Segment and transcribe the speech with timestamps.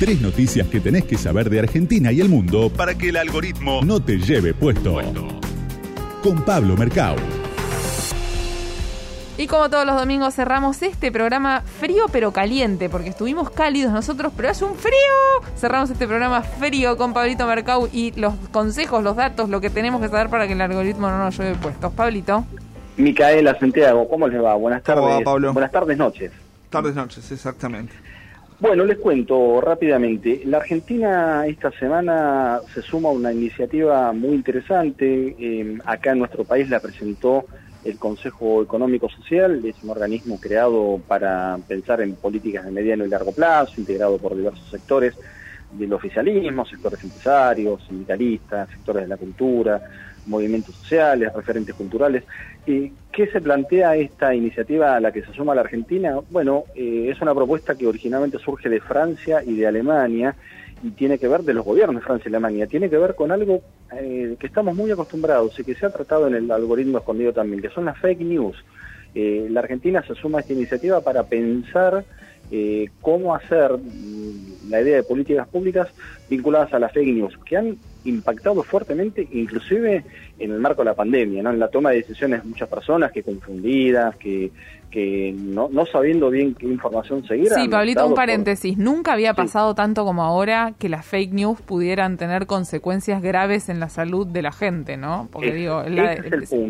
[0.00, 3.82] Tres noticias que tenés que saber de Argentina y el mundo para que el algoritmo
[3.84, 4.98] no te lleve puesto.
[6.22, 7.16] Con Pablo Mercado.
[9.36, 14.32] Y como todos los domingos cerramos este programa frío pero caliente, porque estuvimos cálidos nosotros,
[14.34, 14.94] pero hace un frío.
[15.54, 20.00] Cerramos este programa frío con Pablito Mercado y los consejos, los datos, lo que tenemos
[20.00, 21.92] que saber para que el algoritmo no nos lleve puestos.
[21.92, 22.46] Pablito.
[22.96, 24.54] Micaela Santiago, ¿cómo les va?
[24.54, 25.22] Buenas tardes.
[25.22, 25.52] Pablo?
[25.52, 26.32] Buenas tardes, noches.
[26.70, 27.92] Tardes, noches, exactamente.
[28.60, 30.42] Bueno, les cuento rápidamente.
[30.44, 35.34] La Argentina esta semana se suma a una iniciativa muy interesante.
[35.38, 37.46] Eh, acá en nuestro país la presentó
[37.82, 43.08] el Consejo Económico Social, es un organismo creado para pensar en políticas de mediano y
[43.08, 45.14] largo plazo, integrado por diversos sectores
[45.72, 49.80] del oficialismo, sectores empresarios, sindicalistas, sectores de la cultura,
[50.26, 52.24] movimientos sociales, referentes culturales.
[52.66, 56.18] Eh, ¿Qué se plantea esta iniciativa a la que se suma la Argentina?
[56.30, 60.36] Bueno, eh, es una propuesta que originalmente surge de Francia y de Alemania
[60.82, 63.32] y tiene que ver de los gobiernos de Francia y Alemania, tiene que ver con
[63.32, 63.60] algo
[63.92, 67.60] eh, que estamos muy acostumbrados y que se ha tratado en el algoritmo escondido también,
[67.60, 68.56] que son las fake news.
[69.14, 72.04] Eh, la Argentina se suma a esta iniciativa para pensar
[72.50, 75.88] eh, cómo hacer mm, la idea de políticas públicas
[76.28, 80.04] vinculadas a las fake news, que han impactado fuertemente, inclusive
[80.38, 81.50] en el marco de la pandemia, ¿no?
[81.50, 84.50] en la toma de decisiones muchas personas que confundidas, que,
[84.90, 87.48] que no, no sabiendo bien qué información seguir.
[87.50, 88.76] Sí, Pablito, un paréntesis.
[88.76, 93.78] Nunca había pasado tanto como ahora que las fake news pudieran tener consecuencias graves en
[93.78, 95.28] la salud de la gente, ¿no?
[95.30, 95.82] Porque digo,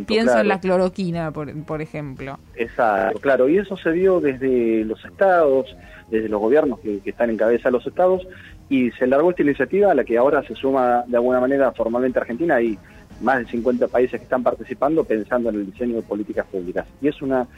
[0.06, 2.38] pienso en la cloroquina, por, por ejemplo.
[2.56, 3.48] Exacto, claro.
[3.48, 5.74] Y eso se vio desde los estados,
[6.10, 8.26] desde los gobiernos que, que están en cabeza de los estados,
[8.70, 12.20] y se largó esta iniciativa a la que ahora se suma de alguna manera formalmente
[12.20, 12.78] Argentina y
[13.20, 16.86] más de 50 países que están participando pensando en el diseño de políticas públicas.
[17.02, 17.48] Y es una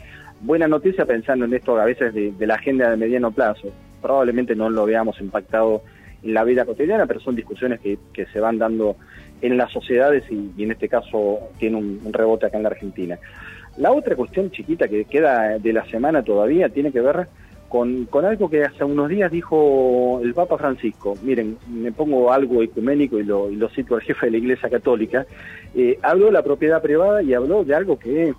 [0.40, 3.70] buena noticia pensando en esto a veces de, la agenda de mediano plazo.
[4.00, 5.82] Probablemente no lo veamos impactado
[6.22, 7.98] en la vida cotidiana, pero son discusiones que,
[8.32, 8.96] se van dando
[9.42, 13.18] en las sociedades y, en este caso tiene un, rebote acá en la Argentina.
[13.76, 17.28] La otra cuestión chiquita que queda de la semana todavía tiene que ver
[17.72, 21.16] con, algo que hace unos días dijo el Papa Francisco.
[21.22, 24.68] Miren, me pongo algo ecuménico y lo, y lo cito al jefe de la Iglesia
[24.68, 25.24] Católica.
[25.74, 28.34] Eh, habló de la propiedad privada y habló de algo que eh,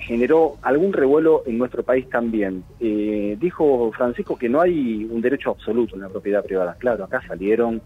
[0.00, 2.62] generó algún revuelo en nuestro país también.
[2.78, 6.76] Eh, dijo Francisco que no hay un derecho absoluto en la propiedad privada.
[6.78, 7.80] Claro, acá salieron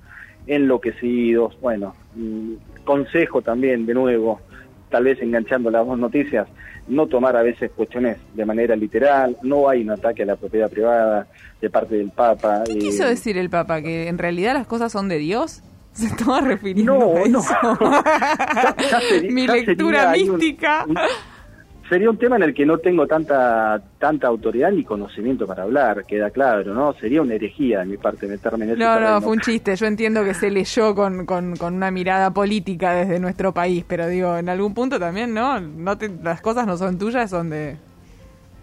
[0.49, 2.55] enloquecidos, bueno, mm,
[2.85, 4.41] consejo también, de nuevo,
[4.91, 6.49] tal vez enganchando las dos noticias,
[6.89, 10.71] no tomar a veces cuestiones de manera literal, no hay un ataque a la propiedad
[10.71, 11.27] privada
[11.61, 12.65] de parte del Papa.
[12.65, 13.83] ¿Qué quiso eh, decir el Papa?
[13.83, 15.63] ¿Que en realidad las cosas son de Dios?
[15.93, 17.43] ¿Se estaba refiriendo a eso?
[17.63, 20.87] No, Mi lectura mística
[21.89, 26.05] sería un tema en el que no tengo tanta tanta autoridad ni conocimiento para hablar,
[26.05, 26.93] queda claro, ¿no?
[26.95, 29.75] Sería una herejía de mi parte meterme en ese No, no, fue un chiste.
[29.75, 34.07] Yo entiendo que se leyó con, con, con, una mirada política desde nuestro país, pero
[34.09, 35.61] digo, en algún punto también, ¿no?
[35.61, 37.77] no las cosas no son tuyas, son de,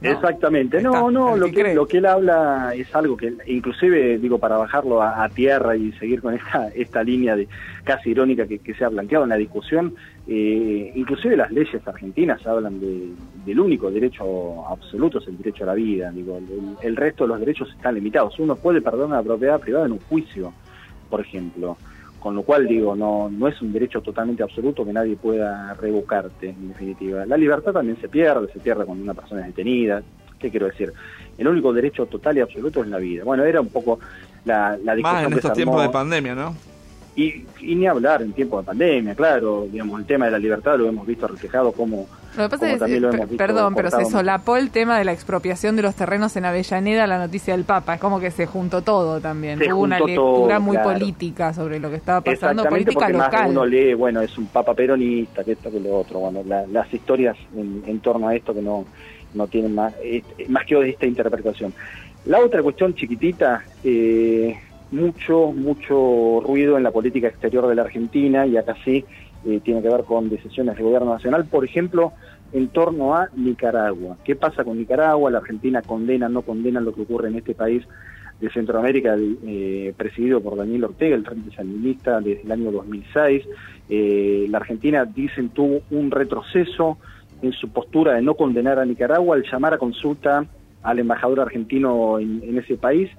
[0.01, 4.57] Exactamente, no, no, lo que, lo que él habla es algo que inclusive, digo, para
[4.57, 7.47] bajarlo a, tierra y seguir con esta, esta línea de
[7.83, 9.95] casi irónica que, se ha planteado en la discusión,
[10.28, 13.09] eh, inclusive las leyes argentinas hablan de,
[13.45, 17.29] del único derecho absoluto, es el derecho a la vida, digo, el, el resto de
[17.29, 20.53] los derechos están limitados, uno puede perder una propiedad privada en un juicio,
[21.09, 21.78] por ejemplo,
[22.25, 26.50] con lo cual digo, no, no es un derecho totalmente absoluto que nadie pueda revocarte,
[26.50, 27.24] en definitiva.
[27.24, 30.02] La libertad también se pierde, se pierde cuando una persona es detenida.
[30.40, 30.91] ¿Qué quiero decir?
[31.38, 33.24] El único derecho total y absoluto es la vida.
[33.24, 34.00] Bueno, era un poco
[34.44, 35.24] la, la discusión.
[35.24, 36.56] Más en estos tiempos de pandemia, ¿no?
[37.18, 40.88] Y, ni hablar en tiempos de pandemia, claro, digamos, el tema de la libertad lo
[40.88, 42.08] hemos visto reflejado como...
[42.36, 45.96] Lo que pasa es, perdón, pero se solapó el tema de la expropiación de los
[45.96, 49.84] terrenos en Avellaneda, la noticia del Papa, es como que se juntó todo también, hubo
[49.84, 53.52] una lectura muy política sobre lo que estaba pasando, política local.
[53.52, 57.38] uno lee, bueno, es un Papa peronista, que esto, que lo otro, bueno, las historias
[57.56, 58.84] en, torno a esto que no,
[59.34, 59.94] no tienen más,
[60.50, 61.74] más que esta interpretación.
[62.26, 64.58] La otra cuestión chiquitita, eh,
[64.91, 69.05] mucho, mucho ruido en la política exterior de la Argentina y acá sí
[69.46, 72.14] eh, tiene que ver con decisiones del gobierno nacional, por ejemplo,
[72.52, 74.17] en torno a Nicaragua.
[74.23, 75.32] ¿Qué pasa con Nicaragua?
[75.32, 77.84] La Argentina condena, no condena lo que ocurre en este país
[78.40, 83.43] de Centroamérica, eh, presidido por Daniel Ortega, el Frente Sandinista, desde el año 2006.
[83.90, 86.97] Eh, la Argentina, dicen, tuvo un retroceso
[87.41, 90.46] en su postura de no condenar a Nicaragua al llamar a consulta
[90.82, 93.09] al embajador argentino en ese país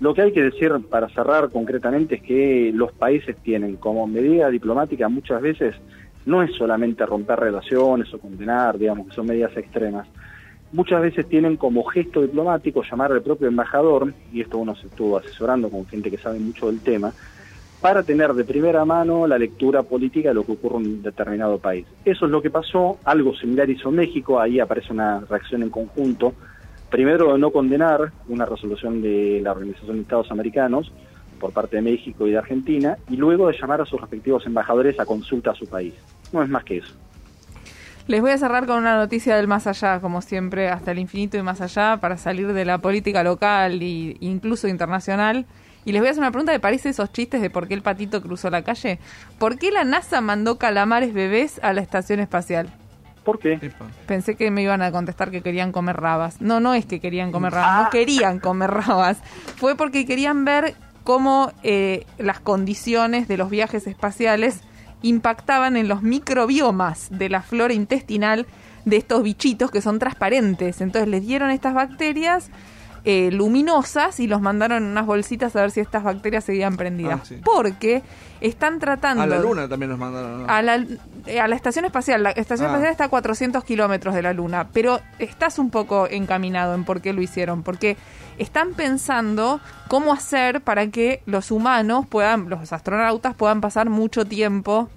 [0.00, 4.50] lo que hay que decir para cerrar concretamente es que los países tienen como medida
[4.50, 5.74] diplomática muchas veces
[6.26, 10.06] no es solamente romper relaciones o condenar, digamos que son medidas extremas.
[10.72, 15.16] muchas veces tienen como gesto diplomático llamar al propio embajador, y esto uno se estuvo
[15.16, 17.12] asesorando con gente que sabe mucho del tema,
[17.80, 21.58] para tener de primera mano la lectura política de lo que ocurre en un determinado
[21.58, 21.86] país.
[22.04, 26.32] Eso es lo que pasó, algo similar hizo México, ahí aparece una reacción en conjunto,
[26.94, 30.92] primero no condenar una resolución de la Organización de Estados Americanos
[31.40, 35.00] por parte de México y de Argentina, y luego de llamar a sus respectivos embajadores
[35.00, 35.92] a consulta a su país.
[36.32, 36.94] No es más que eso.
[38.06, 41.36] Les voy a cerrar con una noticia del más allá, como siempre, hasta el infinito
[41.36, 45.46] y más allá, para salir de la política local e incluso internacional.
[45.84, 47.82] Y les voy a hacer una pregunta que parece esos chistes de por qué el
[47.82, 49.00] patito cruzó la calle.
[49.40, 52.72] ¿Por qué la NASA mandó calamares bebés a la estación espacial?
[53.24, 53.72] ¿Por qué?
[54.06, 56.40] Pensé que me iban a contestar que querían comer rabas.
[56.40, 57.90] No, no es que querían comer rabas, no ah.
[57.90, 59.18] querían comer rabas.
[59.56, 60.74] Fue porque querían ver
[61.04, 64.60] cómo eh, las condiciones de los viajes espaciales
[65.02, 68.46] impactaban en los microbiomas de la flora intestinal
[68.84, 70.80] de estos bichitos que son transparentes.
[70.80, 72.50] Entonces les dieron estas bacterias
[73.04, 77.30] eh, luminosas y los mandaron en unas bolsitas a ver si estas bacterias seguían prendidas.
[77.30, 78.02] Ah, Porque
[78.40, 79.22] están tratando...
[79.22, 80.48] A la Luna también los mandaron.
[80.48, 80.84] A, la,
[81.26, 82.22] eh, a la Estación Espacial.
[82.22, 82.72] La Estación ah.
[82.72, 87.02] Espacial está a 400 kilómetros de la Luna, pero estás un poco encaminado en por
[87.02, 87.62] qué lo hicieron.
[87.62, 87.98] Porque
[88.38, 94.88] están pensando cómo hacer para que los humanos puedan, los astronautas puedan pasar mucho tiempo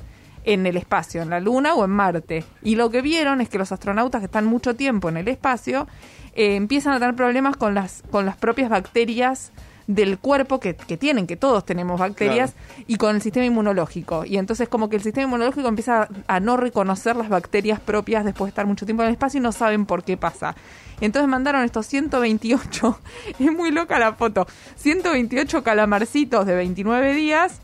[0.48, 2.46] en el espacio, en la Luna o en Marte.
[2.64, 5.88] Y lo que vieron es que los astronautas que están mucho tiempo en el espacio
[6.36, 9.52] eh, empiezan a tener problemas con las, con las propias bacterias
[9.88, 12.56] del cuerpo que, que tienen, que todos tenemos bacterias,
[12.88, 14.24] y con el sistema inmunológico.
[14.26, 18.48] Y entonces como que el sistema inmunológico empieza a no reconocer las bacterias propias después
[18.48, 20.56] de estar mucho tiempo en el espacio y no saben por qué pasa.
[21.02, 23.00] Entonces mandaron estos 128,
[23.40, 24.48] es muy loca la foto,
[24.78, 27.62] 128 calamarcitos de 29 días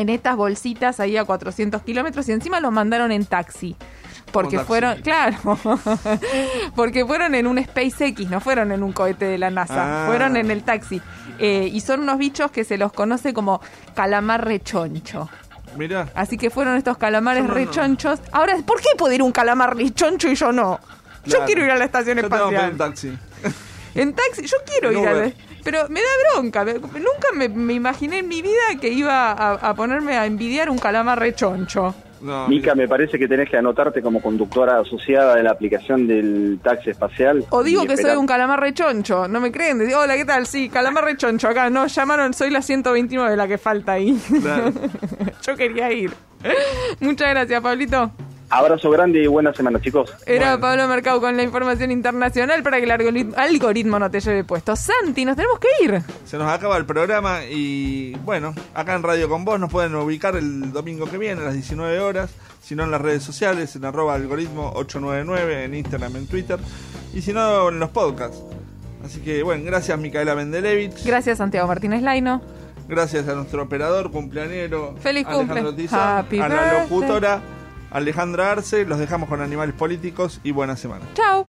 [0.00, 3.76] en estas bolsitas ahí a 400 kilómetros y encima los mandaron en taxi
[4.30, 5.36] porque fueron, claro,
[6.74, 10.06] porque fueron en un SpaceX, no fueron en un cohete de la NASA, ah.
[10.06, 11.00] fueron en el taxi.
[11.38, 13.60] Eh, y son unos bichos que se los conoce como
[13.94, 15.28] calamar rechoncho.
[15.76, 16.08] Mira.
[16.14, 18.20] Así que fueron estos calamares rechonchos.
[18.32, 20.80] Ahora, ¿por qué puede ir un calamar rechoncho y yo no?
[21.24, 22.70] Yo quiero ir a la estación espacial.
[22.70, 23.18] en taxi.
[23.94, 25.32] En taxi, yo quiero ir a la...
[25.70, 26.64] Pero me da bronca.
[26.64, 31.18] Nunca me, imaginé en mi vida que iba a, a ponerme a envidiar un calamar
[31.18, 31.94] rechoncho.
[32.48, 36.90] Mica, me parece que tenés que anotarte como conductora asociada de la aplicación del taxi
[36.90, 37.44] espacial.
[37.50, 39.78] O digo que soy un calamar rechoncho, ¿no me creen?
[39.78, 40.46] Digo, hola, ¿qué tal?
[40.46, 44.18] Sí, calamar rechoncho, acá, no, llamaron, soy la 129 la que falta ahí.
[45.46, 46.12] Yo quería ir.
[47.00, 48.10] Muchas gracias, Pablito.
[48.50, 50.10] Abrazo grande y buena semana, chicos.
[50.24, 52.90] Era Pablo Mercado con la información internacional para que el
[53.36, 54.74] algoritmo no te lleve puesto.
[54.74, 56.02] Santi, nos tenemos que ir.
[56.24, 60.34] Se nos acaba el programa y bueno, acá en Radio con Vos nos pueden ubicar
[60.36, 62.30] el domingo que viene a las 19 horas,
[62.62, 66.58] si no en las redes sociales, en arroba algoritmo 899, en Instagram, en Twitter,
[67.12, 68.42] y si no en los podcasts.
[69.04, 71.04] Así que bueno, gracias Micaela Mendelevich.
[71.04, 72.40] Gracias Santiago Martínez Laino.
[72.88, 74.94] Gracias a nuestro operador, cumpleañero.
[75.00, 75.88] Feliz Alejandro cumple.
[76.40, 77.57] a la locutora.
[77.90, 81.04] Alejandra Arce, los dejamos con animales políticos y buena semana.
[81.14, 81.46] Chao.